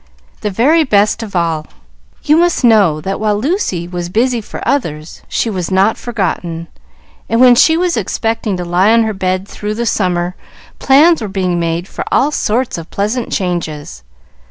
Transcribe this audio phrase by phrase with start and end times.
[0.41, 1.67] "The very best of all.
[2.23, 6.69] You must know that, while Lucy was busy for others, she was not forgotten,
[7.29, 10.33] and when she was expecting to lie on her bed through the summer,
[10.79, 14.01] plans were being made for all sorts of pleasant changes.